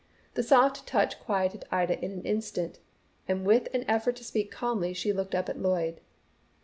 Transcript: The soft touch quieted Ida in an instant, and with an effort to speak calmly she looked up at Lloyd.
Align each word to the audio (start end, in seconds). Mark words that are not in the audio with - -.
The 0.33 0.41
soft 0.41 0.87
touch 0.87 1.19
quieted 1.19 1.65
Ida 1.71 2.03
in 2.03 2.11
an 2.11 2.23
instant, 2.23 2.79
and 3.27 3.45
with 3.45 3.67
an 3.71 3.85
effort 3.87 4.15
to 4.15 4.23
speak 4.23 4.49
calmly 4.49 4.93
she 4.95 5.13
looked 5.13 5.35
up 5.35 5.47
at 5.47 5.59
Lloyd. 5.59 6.01